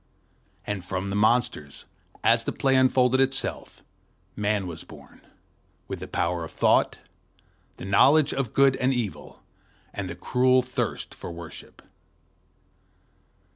[0.65, 1.85] And from the monsters,
[2.23, 3.83] as the play unfolded itself,
[4.35, 5.21] Man was born,
[5.87, 6.97] with the power of thought,
[7.75, 9.43] the knowledge of good and evil,
[9.93, 11.83] and the cruel thirst for worship.